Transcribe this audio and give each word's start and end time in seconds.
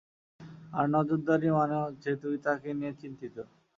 আর 0.73 0.85
নজরদারি 0.89 1.49
মানে 1.51 1.75
হচ্ছে 1.83 2.09
তুই 2.21 2.35
তাকে 2.45 2.69
নিয়ে 2.73 2.93
চিন্তিত। 3.01 3.35